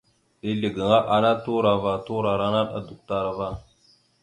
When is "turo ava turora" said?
1.43-2.47